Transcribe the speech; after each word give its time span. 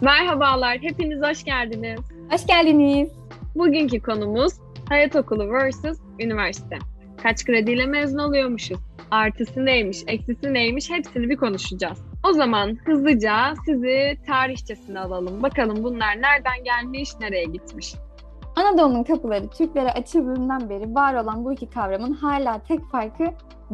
Merhabalar, 0.00 0.78
hepiniz 0.78 1.22
hoş 1.22 1.44
geldiniz. 1.44 2.00
Hoş 2.30 2.46
geldiniz. 2.46 3.08
Bugünkü 3.54 4.00
konumuz 4.00 4.52
Hayat 4.88 5.16
Okulu 5.16 5.48
vs. 5.48 5.84
Üniversite. 6.20 6.78
Kaç 7.22 7.44
krediyle 7.44 7.86
mezun 7.86 8.18
oluyormuşuz? 8.18 8.78
Artısı 9.10 9.64
neymiş, 9.64 9.98
eksisi 10.06 10.54
neymiş 10.54 10.90
hepsini 10.90 11.28
bir 11.30 11.36
konuşacağız. 11.36 11.98
O 12.28 12.32
zaman 12.32 12.78
hızlıca 12.84 13.54
sizi 13.66 14.18
tarihçesine 14.26 15.00
alalım. 15.00 15.42
Bakalım 15.42 15.84
bunlar 15.84 16.22
nereden 16.22 16.64
gelmiş, 16.64 17.10
nereye 17.20 17.44
gitmiş. 17.44 17.94
Anadolu'nun 18.56 19.04
kapıları 19.04 19.48
Türklere 19.48 19.92
açıldığından 19.92 20.70
beri 20.70 20.94
var 20.94 21.14
olan 21.14 21.44
bu 21.44 21.52
iki 21.52 21.70
kavramın 21.70 22.12
hala 22.12 22.62
tek 22.68 22.80
farkı 22.92 23.24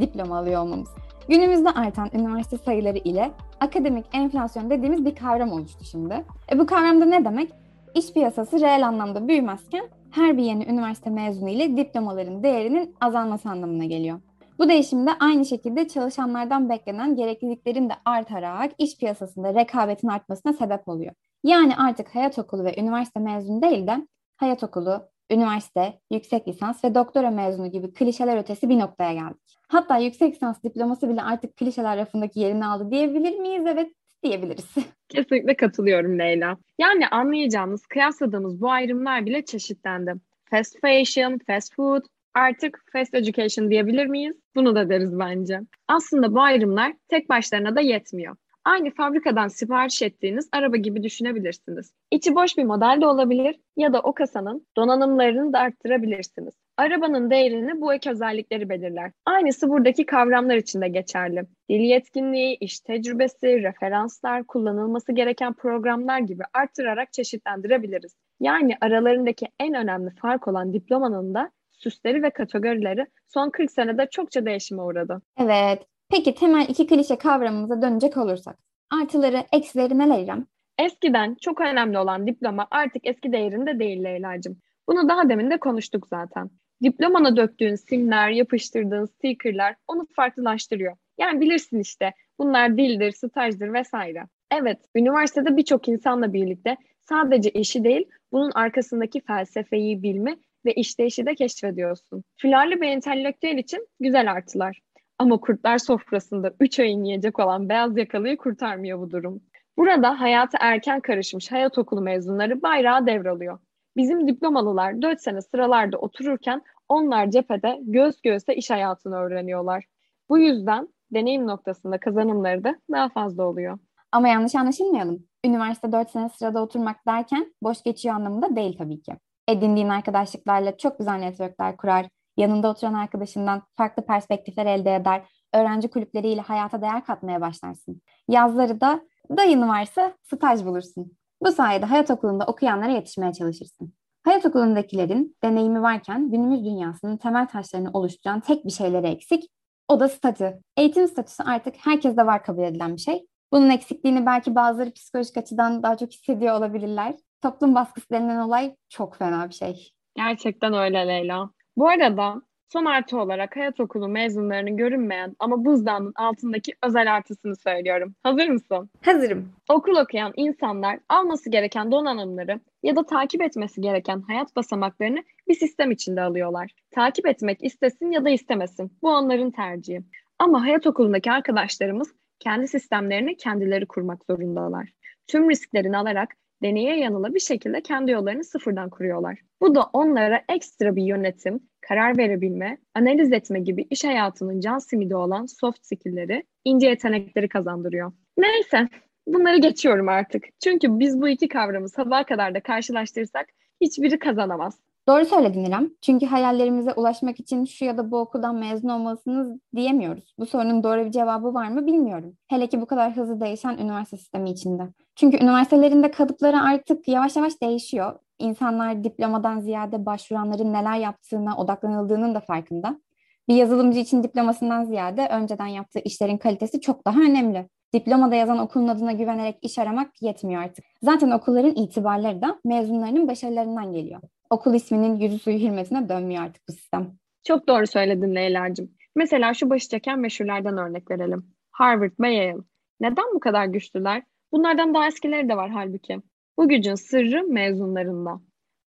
diploma 0.00 0.38
alıyor 0.38 0.62
olmamız. 0.62 0.88
Günümüzde 1.28 1.70
artan 1.70 2.10
üniversite 2.12 2.58
sayıları 2.58 2.98
ile 2.98 3.30
akademik 3.60 4.06
enflasyon 4.12 4.70
dediğimiz 4.70 5.04
bir 5.04 5.14
kavram 5.14 5.52
oluştu 5.52 5.84
şimdi. 5.84 6.24
E 6.52 6.58
bu 6.58 6.66
kavramda 6.66 7.04
ne 7.04 7.24
demek? 7.24 7.52
İş 7.94 8.12
piyasası 8.12 8.60
reel 8.60 8.88
anlamda 8.88 9.28
büyümezken 9.28 9.84
her 10.10 10.36
bir 10.36 10.42
yeni 10.42 10.64
üniversite 10.64 11.10
mezunu 11.10 11.48
ile 11.48 11.76
diplomaların 11.76 12.42
değerinin 12.42 12.94
azalması 13.00 13.48
anlamına 13.48 13.84
geliyor. 13.84 14.20
Bu 14.58 14.68
değişimde 14.68 15.10
aynı 15.20 15.44
şekilde 15.44 15.88
çalışanlardan 15.88 16.68
beklenen 16.68 17.16
gerekliliklerin 17.16 17.88
de 17.88 17.94
artarak 18.04 18.72
iş 18.78 18.98
piyasasında 18.98 19.54
rekabetin 19.54 20.08
artmasına 20.08 20.52
sebep 20.52 20.88
oluyor. 20.88 21.12
Yani 21.44 21.76
artık 21.76 22.14
hayat 22.14 22.38
okulu 22.38 22.64
ve 22.64 22.80
üniversite 22.80 23.20
mezunu 23.20 23.62
değil 23.62 23.86
de 23.86 24.06
hayat 24.36 24.64
okulu, 24.64 25.02
üniversite, 25.30 25.98
yüksek 26.10 26.48
lisans 26.48 26.84
ve 26.84 26.94
doktora 26.94 27.30
mezunu 27.30 27.70
gibi 27.70 27.92
klişeler 27.92 28.36
ötesi 28.36 28.68
bir 28.68 28.78
noktaya 28.78 29.12
geldik. 29.12 29.56
Hatta 29.68 29.98
yüksek 29.98 30.34
lisans 30.34 30.62
diploması 30.62 31.08
bile 31.08 31.22
artık 31.22 31.56
klişeler 31.56 31.98
rafındaki 31.98 32.40
yerini 32.40 32.66
aldı 32.66 32.90
diyebilir 32.90 33.38
miyiz? 33.38 33.62
Evet 33.66 33.92
diyebiliriz. 34.22 34.74
Kesinlikle 35.08 35.56
katılıyorum 35.56 36.18
Leyla. 36.18 36.56
Yani 36.78 37.08
anlayacağımız, 37.08 37.86
kıyasladığımız 37.86 38.60
bu 38.60 38.70
ayrımlar 38.70 39.26
bile 39.26 39.44
çeşitlendi. 39.44 40.14
Fast 40.50 40.80
fashion, 40.80 41.38
fast 41.46 41.74
food, 41.74 42.02
artık 42.34 42.84
fast 42.92 43.14
education 43.14 43.70
diyebilir 43.70 44.06
miyiz? 44.06 44.36
Bunu 44.54 44.74
da 44.74 44.90
deriz 44.90 45.18
bence. 45.18 45.60
Aslında 45.88 46.34
bu 46.34 46.40
ayrımlar 46.40 46.92
tek 47.08 47.28
başlarına 47.28 47.76
da 47.76 47.80
yetmiyor. 47.80 48.36
Aynı 48.64 48.90
fabrikadan 48.90 49.48
sipariş 49.48 50.02
ettiğiniz 50.02 50.48
araba 50.52 50.76
gibi 50.76 51.02
düşünebilirsiniz. 51.02 51.92
İçi 52.10 52.34
boş 52.34 52.58
bir 52.58 52.64
model 52.64 52.98
de 53.00 53.06
olabilir 53.06 53.60
ya 53.76 53.92
da 53.92 54.00
o 54.00 54.14
kasanın 54.14 54.66
donanımlarını 54.76 55.52
da 55.52 55.58
arttırabilirsiniz. 55.58 56.54
Arabanın 56.76 57.30
değerini 57.30 57.80
bu 57.80 57.94
ek 57.94 58.10
özellikleri 58.10 58.68
belirler. 58.68 59.12
Aynısı 59.26 59.68
buradaki 59.68 60.06
kavramlar 60.06 60.56
için 60.56 60.80
de 60.80 60.88
geçerli. 60.88 61.42
Dil 61.70 61.80
yetkinliği, 61.80 62.56
iş 62.60 62.80
tecrübesi, 62.80 63.62
referanslar, 63.62 64.46
kullanılması 64.46 65.12
gereken 65.12 65.52
programlar 65.52 66.18
gibi 66.18 66.42
arttırarak 66.54 67.12
çeşitlendirebiliriz. 67.12 68.16
Yani 68.40 68.76
aralarındaki 68.80 69.46
en 69.60 69.74
önemli 69.74 70.10
fark 70.10 70.48
olan 70.48 70.72
diplomanın 70.72 71.34
da 71.34 71.50
süsleri 71.70 72.22
ve 72.22 72.30
kategorileri 72.30 73.06
son 73.28 73.50
40 73.50 73.70
senede 73.70 74.08
çokça 74.10 74.46
değişime 74.46 74.82
uğradı. 74.82 75.22
Evet. 75.38 75.91
Peki 76.12 76.34
temel 76.34 76.66
iki 76.68 76.86
klişe 76.86 77.16
kavramımıza 77.16 77.82
dönecek 77.82 78.16
olursak. 78.16 78.58
Artıları, 78.90 79.44
eksileri 79.52 79.98
neler 79.98 80.22
İrem? 80.22 80.46
Eskiden 80.78 81.36
çok 81.40 81.60
önemli 81.60 81.98
olan 81.98 82.26
diploma 82.26 82.66
artık 82.70 83.06
eski 83.06 83.32
değerinde 83.32 83.78
değil 83.78 84.04
Leyla'cığım. 84.04 84.56
Bunu 84.88 85.08
daha 85.08 85.28
demin 85.28 85.50
de 85.50 85.58
konuştuk 85.58 86.06
zaten. 86.10 86.50
Diplomana 86.82 87.36
döktüğün 87.36 87.74
simler, 87.74 88.30
yapıştırdığın 88.30 89.04
stickerlar 89.04 89.74
onu 89.88 90.06
farklılaştırıyor. 90.16 90.96
Yani 91.18 91.40
bilirsin 91.40 91.80
işte 91.80 92.12
bunlar 92.38 92.76
dildir, 92.76 93.12
stajdır 93.12 93.72
vesaire. 93.72 94.22
Evet, 94.60 94.78
üniversitede 94.96 95.56
birçok 95.56 95.88
insanla 95.88 96.32
birlikte 96.32 96.76
sadece 97.00 97.50
işi 97.50 97.84
değil, 97.84 98.08
bunun 98.32 98.50
arkasındaki 98.54 99.20
felsefeyi 99.20 100.02
bilme 100.02 100.36
ve 100.64 100.72
işleyişi 100.72 101.26
de 101.26 101.34
keşfediyorsun. 101.34 102.24
Fularlı 102.42 102.80
bir 102.80 102.88
entelektüel 102.88 103.58
için 103.58 103.86
güzel 104.00 104.32
artılar. 104.32 104.78
Ama 105.18 105.40
kurtlar 105.40 105.78
sofrasında 105.78 106.52
3 106.60 106.80
ayın 106.80 107.04
yiyecek 107.04 107.38
olan 107.38 107.68
beyaz 107.68 107.96
yakalıyı 107.96 108.36
kurtarmıyor 108.36 108.98
bu 109.00 109.10
durum. 109.10 109.40
Burada 109.76 110.20
hayata 110.20 110.58
erken 110.60 111.00
karışmış 111.00 111.52
hayat 111.52 111.78
okulu 111.78 112.00
mezunları 112.00 112.62
bayrağı 112.62 113.06
devralıyor. 113.06 113.58
Bizim 113.96 114.28
diplomalılar 114.28 115.02
4 115.02 115.20
sene 115.20 115.42
sıralarda 115.42 115.98
otururken 115.98 116.62
onlar 116.88 117.30
cephede 117.30 117.78
göz 117.82 118.22
göğüse 118.22 118.54
iş 118.54 118.70
hayatını 118.70 119.16
öğreniyorlar. 119.16 119.84
Bu 120.28 120.38
yüzden 120.38 120.88
deneyim 121.14 121.46
noktasında 121.46 122.00
kazanımları 122.00 122.64
da 122.64 122.76
daha 122.92 123.08
fazla 123.08 123.44
oluyor. 123.44 123.78
Ama 124.12 124.28
yanlış 124.28 124.54
anlaşılmayalım. 124.54 125.26
Üniversite 125.44 125.92
4 125.92 126.10
sene 126.10 126.28
sırada 126.28 126.62
oturmak 126.62 127.06
derken 127.06 127.54
boş 127.62 127.82
geçiyor 127.82 128.14
anlamında 128.14 128.56
değil 128.56 128.78
tabii 128.78 129.02
ki. 129.02 129.12
Edindiğin 129.48 129.88
arkadaşlıklarla 129.88 130.76
çok 130.76 130.98
güzel 130.98 131.18
networkler 131.18 131.76
kurar, 131.76 132.08
yanında 132.42 132.70
oturan 132.70 132.94
arkadaşından 132.94 133.62
farklı 133.76 134.06
perspektifler 134.06 134.66
elde 134.66 134.94
eder, 134.94 135.22
öğrenci 135.54 135.88
kulüpleriyle 135.88 136.40
hayata 136.40 136.82
değer 136.82 137.04
katmaya 137.04 137.40
başlarsın. 137.40 138.02
Yazları 138.28 138.80
da 138.80 139.00
dayın 139.36 139.68
varsa 139.68 140.14
staj 140.22 140.64
bulursun. 140.64 141.12
Bu 141.42 141.52
sayede 141.52 141.86
hayat 141.86 142.10
okulunda 142.10 142.44
okuyanlara 142.46 142.90
yetişmeye 142.90 143.32
çalışırsın. 143.32 143.94
Hayat 144.24 144.46
okulundakilerin 144.46 145.36
deneyimi 145.42 145.82
varken 145.82 146.30
günümüz 146.30 146.64
dünyasının 146.64 147.16
temel 147.16 147.46
taşlarını 147.46 147.90
oluşturan 147.92 148.40
tek 148.40 148.64
bir 148.64 148.70
şeyleri 148.70 149.06
eksik. 149.06 149.50
O 149.88 150.00
da 150.00 150.08
statü. 150.08 150.60
Eğitim 150.76 151.08
statüsü 151.08 151.42
artık 151.42 151.74
herkeste 151.78 152.26
var 152.26 152.44
kabul 152.44 152.62
edilen 152.62 152.96
bir 152.96 153.00
şey. 153.00 153.26
Bunun 153.52 153.70
eksikliğini 153.70 154.26
belki 154.26 154.54
bazıları 154.54 154.92
psikolojik 154.92 155.36
açıdan 155.36 155.82
daha 155.82 155.96
çok 155.96 156.12
hissediyor 156.12 156.58
olabilirler. 156.58 157.14
Toplum 157.42 157.74
baskısı 157.74 158.10
denilen 158.10 158.40
olay 158.40 158.76
çok 158.88 159.16
fena 159.16 159.48
bir 159.48 159.54
şey. 159.54 159.92
Gerçekten 160.16 160.74
öyle 160.74 161.08
Leyla. 161.08 161.50
Bu 161.76 161.88
arada 161.88 162.42
son 162.72 162.84
artı 162.84 163.20
olarak 163.20 163.56
hayat 163.56 163.80
okulu 163.80 164.08
mezunlarının 164.08 164.76
görünmeyen 164.76 165.36
ama 165.38 165.64
buzdağının 165.64 166.12
altındaki 166.16 166.72
özel 166.82 167.14
artısını 167.14 167.56
söylüyorum. 167.56 168.14
Hazır 168.22 168.48
mısın? 168.48 168.90
Hazırım. 169.04 169.52
Okul 169.70 169.96
okuyan 169.96 170.32
insanlar 170.36 170.98
alması 171.08 171.50
gereken 171.50 171.92
donanımları 171.92 172.60
ya 172.82 172.96
da 172.96 173.06
takip 173.06 173.42
etmesi 173.42 173.80
gereken 173.80 174.22
hayat 174.22 174.56
basamaklarını 174.56 175.22
bir 175.48 175.54
sistem 175.54 175.90
içinde 175.90 176.22
alıyorlar. 176.22 176.70
Takip 176.90 177.26
etmek 177.26 177.64
istesin 177.64 178.10
ya 178.10 178.24
da 178.24 178.30
istemesin. 178.30 178.92
Bu 179.02 179.08
onların 179.08 179.50
tercihi. 179.50 180.02
Ama 180.38 180.62
hayat 180.62 180.86
okulundaki 180.86 181.30
arkadaşlarımız 181.30 182.14
kendi 182.38 182.68
sistemlerini 182.68 183.36
kendileri 183.36 183.86
kurmak 183.86 184.24
zorundalar. 184.24 184.88
Tüm 185.26 185.50
risklerini 185.50 185.96
alarak 185.96 186.28
deneye 186.62 186.98
yanıla 186.98 187.34
bir 187.34 187.40
şekilde 187.40 187.80
kendi 187.80 188.10
yollarını 188.10 188.44
sıfırdan 188.44 188.90
kuruyorlar. 188.90 189.38
Bu 189.60 189.74
da 189.74 189.82
onlara 189.92 190.42
ekstra 190.48 190.96
bir 190.96 191.02
yönetim, 191.02 191.60
karar 191.80 192.18
verebilme, 192.18 192.78
analiz 192.94 193.32
etme 193.32 193.60
gibi 193.60 193.86
iş 193.90 194.04
hayatının 194.04 194.60
can 194.60 194.78
simidi 194.78 195.16
olan 195.16 195.46
soft 195.46 195.86
skill'leri, 195.86 196.44
ince 196.64 196.88
yetenekleri 196.88 197.48
kazandırıyor. 197.48 198.12
Neyse, 198.36 198.88
bunları 199.26 199.56
geçiyorum 199.56 200.08
artık. 200.08 200.44
Çünkü 200.64 200.98
biz 200.98 201.20
bu 201.20 201.28
iki 201.28 201.48
kavramı 201.48 201.88
sabaha 201.88 202.26
kadar 202.26 202.54
da 202.54 202.60
karşılaştırırsak 202.60 203.46
hiçbiri 203.80 204.18
kazanamaz. 204.18 204.78
Doğru 205.08 205.24
söyledin 205.24 205.64
İrem. 205.64 205.90
Çünkü 206.00 206.26
hayallerimize 206.26 206.92
ulaşmak 206.92 207.40
için 207.40 207.64
şu 207.64 207.84
ya 207.84 207.98
da 207.98 208.10
bu 208.10 208.18
okuldan 208.18 208.56
mezun 208.56 208.88
olmalısınız 208.88 209.58
diyemiyoruz. 209.76 210.34
Bu 210.38 210.46
sorunun 210.46 210.82
doğru 210.82 211.04
bir 211.04 211.10
cevabı 211.10 211.54
var 211.54 211.68
mı 211.68 211.86
bilmiyorum. 211.86 212.36
Hele 212.48 212.66
ki 212.66 212.80
bu 212.80 212.86
kadar 212.86 213.16
hızlı 213.16 213.40
değişen 213.40 213.78
üniversite 213.78 214.16
sistemi 214.16 214.50
içinde. 214.50 214.82
Çünkü 215.16 215.36
üniversitelerinde 215.36 216.10
kalıpları 216.10 216.60
artık 216.60 217.08
yavaş 217.08 217.36
yavaş 217.36 217.62
değişiyor. 217.62 218.18
İnsanlar 218.38 219.04
diplomadan 219.04 219.60
ziyade 219.60 220.06
başvuranların 220.06 220.72
neler 220.72 220.96
yaptığına 220.96 221.56
odaklanıldığının 221.56 222.34
da 222.34 222.40
farkında. 222.40 223.00
Bir 223.48 223.54
yazılımcı 223.54 223.98
için 223.98 224.22
diplomasından 224.22 224.84
ziyade 224.84 225.28
önceden 225.28 225.66
yaptığı 225.66 225.98
işlerin 225.98 226.38
kalitesi 226.38 226.80
çok 226.80 227.06
daha 227.06 227.20
önemli. 227.20 227.68
Diplomada 227.92 228.34
yazan 228.34 228.58
okulun 228.58 228.88
adına 228.88 229.12
güvenerek 229.12 229.58
iş 229.62 229.78
aramak 229.78 230.22
yetmiyor 230.22 230.62
artık. 230.62 230.84
Zaten 231.02 231.30
okulların 231.30 231.74
itibarları 231.74 232.42
da 232.42 232.58
mezunlarının 232.64 233.28
başarılarından 233.28 233.92
geliyor. 233.92 234.20
Okul 234.52 234.74
isminin 234.74 235.16
yüzü 235.16 235.38
suyu 235.38 235.58
hürmetine 235.58 236.08
dönmüyor 236.08 236.42
artık 236.42 236.68
bu 236.68 236.72
sistem. 236.72 237.18
Çok 237.44 237.68
doğru 237.68 237.86
söyledin 237.86 238.34
Leyla'cığım. 238.34 238.90
Mesela 239.16 239.54
şu 239.54 239.70
başı 239.70 240.00
meşhurlardan 240.16 240.78
örnek 240.78 241.10
verelim. 241.10 241.46
Harvard 241.70 242.12
ve 242.20 242.34
Yale. 242.34 242.60
Neden 243.00 243.24
bu 243.34 243.40
kadar 243.40 243.66
güçlüler? 243.66 244.22
Bunlardan 244.52 244.94
daha 244.94 245.06
eskileri 245.06 245.48
de 245.48 245.56
var 245.56 245.70
halbuki. 245.70 246.18
Bu 246.58 246.68
gücün 246.68 246.94
sırrı 246.94 247.46
mezunlarında. 247.48 248.40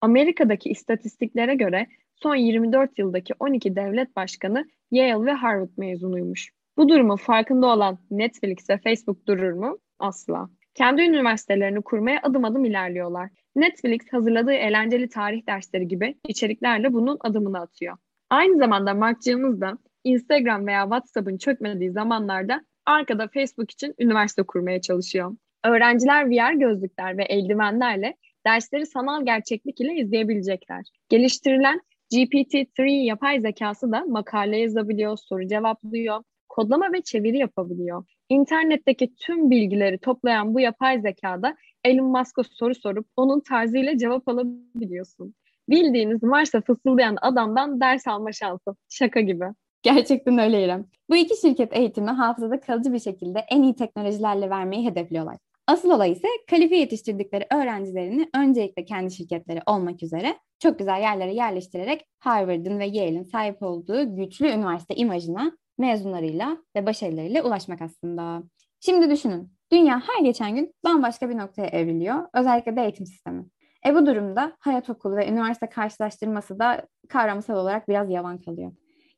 Amerika'daki 0.02 0.70
istatistiklere 0.70 1.56
göre 1.56 1.88
son 2.16 2.36
24 2.36 3.00
yıldaki 3.00 3.34
12 3.40 3.76
devlet 3.76 4.16
başkanı 4.16 4.66
Yale 4.92 5.26
ve 5.26 5.32
Harvard 5.32 5.72
mezunuymuş. 5.78 6.52
Bu 6.78 6.90
durumun 6.90 7.16
farkında 7.16 7.68
olan 7.68 8.00
Netflix 8.12 8.70
ve 8.70 8.78
Facebook 8.78 9.28
durur 9.28 9.54
mu? 9.54 9.78
Asla. 10.00 10.50
Kendi 10.74 11.02
üniversitelerini 11.02 11.82
kurmaya 11.82 12.20
adım 12.24 12.46
adım 12.46 12.66
ilerliyorlar. 12.66 13.30
Netflix 13.56 14.02
hazırladığı 14.12 14.54
eğlenceli 14.54 15.10
tarih 15.10 15.48
dersleri 15.48 15.88
gibi 15.88 16.16
içeriklerle 16.28 16.94
bunun 16.94 17.18
adımını 17.22 17.60
atıyor. 17.60 17.98
Aynı 18.30 18.58
zamanda 18.58 18.94
Markcığımız 18.94 19.62
da 19.62 19.78
Instagram 20.04 20.68
veya 20.68 20.84
WhatsApp'ın 20.84 21.38
çökmediği 21.38 21.92
zamanlarda 21.92 22.66
arkada 22.86 23.28
Facebook 23.28 23.72
için 23.72 23.96
üniversite 24.00 24.44
kurmaya 24.44 24.82
çalışıyor. 24.82 25.36
Öğrenciler 25.66 26.30
VR 26.30 26.54
gözlükler 26.54 27.18
ve 27.18 27.24
eldivenlerle 27.24 28.18
dersleri 28.46 28.86
sanal 28.86 29.26
gerçeklik 29.26 29.82
ile 29.82 29.96
izleyebilecekler. 29.96 30.86
Geliştirilen 31.10 31.82
GPT-3 32.14 32.90
yapay 32.90 33.40
zekası 33.40 33.92
da 33.92 34.06
makale 34.06 34.58
yazabiliyor, 34.58 35.18
soru 35.18 35.48
cevaplıyor, 35.48 36.24
kodlama 36.54 36.94
ve 36.94 37.02
çeviri 37.02 37.38
yapabiliyor. 37.38 38.04
İnternetteki 38.30 39.16
tüm 39.16 39.52
bilgileri 39.52 39.98
toplayan 39.98 40.54
bu 40.54 40.60
yapay 40.60 41.02
zekada 41.02 41.56
Elon 41.84 42.06
Musk'a 42.06 42.44
soru 42.44 42.76
sorup 42.76 43.08
onun 43.18 43.40
tarzıyla 43.40 43.98
cevap 43.98 44.28
alabiliyorsun. 44.28 45.36
Bildiğiniz 45.70 46.24
varsa 46.24 46.62
fısıldayan 46.62 47.18
adamdan 47.22 47.82
ders 47.82 48.08
alma 48.08 48.32
şansı. 48.32 48.76
Şaka 48.90 49.20
gibi. 49.20 49.46
Gerçekten 49.84 50.38
öyle 50.38 50.64
İrem. 50.64 50.86
Bu 51.10 51.16
iki 51.16 51.42
şirket 51.42 51.78
eğitimi 51.78 52.10
hafızada 52.10 52.60
kalıcı 52.60 52.94
bir 52.94 53.00
şekilde 53.00 53.40
en 53.50 53.64
iyi 53.64 53.76
teknolojilerle 53.76 54.50
vermeyi 54.50 54.86
hedefliyorlar. 54.90 55.38
Asıl 55.68 55.92
olay 55.92 56.12
ise 56.12 56.28
kalifiye 56.50 56.80
yetiştirdikleri 56.80 57.48
öğrencilerini 57.54 58.30
öncelikle 58.36 58.86
kendi 58.86 59.14
şirketleri 59.14 59.60
olmak 59.66 60.04
üzere 60.04 60.38
çok 60.60 60.80
güzel 60.80 61.02
yerlere 61.02 61.34
yerleştirerek 61.34 62.06
Harvard'ın 62.20 62.80
ve 62.80 62.86
Yale'in 62.86 63.24
sahip 63.24 63.64
olduğu 63.64 64.16
güçlü 64.16 64.48
üniversite 64.48 64.96
imajına 64.96 65.58
mezunlarıyla 65.78 66.58
ve 66.76 66.86
başarılarıyla 66.86 67.44
ulaşmak 67.44 67.82
aslında. 67.82 68.44
Şimdi 68.80 69.10
düşünün, 69.10 69.52
dünya 69.72 70.02
her 70.08 70.24
geçen 70.24 70.56
gün 70.56 70.74
bambaşka 70.86 71.30
bir 71.30 71.38
noktaya 71.38 71.68
evriliyor, 71.68 72.16
özellikle 72.34 72.76
de 72.76 72.82
eğitim 72.82 73.06
sistemi. 73.06 73.46
E 73.86 73.96
bu 73.96 74.06
durumda 74.06 74.54
hayat 74.60 74.90
okulu 74.90 75.16
ve 75.16 75.28
üniversite 75.28 75.70
karşılaştırması 75.70 76.60
da 76.60 76.88
kavramsal 77.10 77.56
olarak 77.56 77.88
biraz 77.88 78.10
yavan 78.10 78.38
kalıyor. 78.38 78.72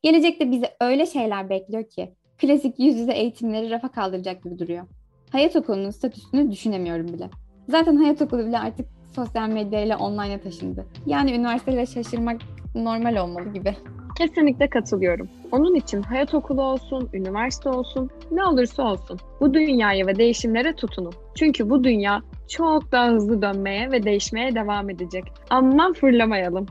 Gelecekte 0.03 0.51
bizi 0.51 0.65
öyle 0.81 1.05
şeyler 1.05 1.49
bekliyor 1.49 1.89
ki 1.89 2.13
klasik 2.37 2.79
yüz 2.79 2.95
yüze 2.95 3.13
eğitimleri 3.13 3.69
rafa 3.69 3.91
kaldıracak 3.91 4.43
gibi 4.43 4.59
duruyor. 4.59 4.87
Hayat 5.31 5.55
okulunun 5.55 5.89
statüsünü 5.89 6.51
düşünemiyorum 6.51 7.07
bile. 7.07 7.29
Zaten 7.69 7.95
hayat 7.95 8.21
okulu 8.21 8.45
bile 8.45 8.59
artık 8.59 8.87
sosyal 9.15 9.49
medya 9.49 9.81
ile 9.81 9.95
online'a 9.95 10.39
taşındı. 10.39 10.85
Yani 11.05 11.33
üniversiteyle 11.33 11.85
şaşırmak 11.85 12.41
normal 12.75 13.15
olmalı 13.15 13.53
gibi. 13.53 13.75
Kesinlikle 14.17 14.67
katılıyorum. 14.67 15.29
Onun 15.51 15.75
için 15.75 16.01
hayat 16.01 16.33
okulu 16.33 16.61
olsun, 16.61 17.09
üniversite 17.13 17.69
olsun, 17.69 18.09
ne 18.31 18.45
olursa 18.45 18.83
olsun 18.83 19.19
bu 19.39 19.53
dünyaya 19.53 20.07
ve 20.07 20.15
değişimlere 20.15 20.75
tutunun. 20.75 21.13
Çünkü 21.35 21.69
bu 21.69 21.83
dünya 21.83 22.21
çok 22.49 22.91
daha 22.91 23.07
hızlı 23.07 23.41
dönmeye 23.41 23.91
ve 23.91 24.03
değişmeye 24.03 24.55
devam 24.55 24.89
edecek. 24.89 25.23
Aman 25.49 25.93
fırlamayalım. 25.93 26.65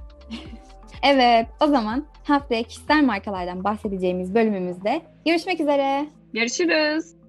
evet, 1.02 1.46
o 1.60 1.66
zaman 1.66 2.06
haftaya 2.24 2.62
kişisel 2.62 3.04
markalardan 3.04 3.64
bahsedeceğimiz 3.64 4.34
bölümümüzde 4.34 5.02
görüşmek 5.26 5.60
üzere. 5.60 6.06
Görüşürüz. 6.32 7.23